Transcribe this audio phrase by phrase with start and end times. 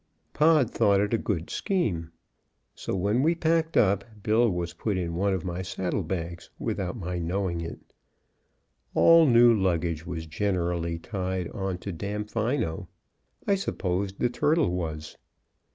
[0.33, 2.09] Pod thought it a good scheme.
[2.73, 6.97] So, when we packed up, Bill was put in one of my saddle bags, without
[6.97, 7.77] my knowing it.
[8.95, 12.87] All new luggage was generally tied on to Damfino;
[13.45, 15.17] I supposed the turtle was.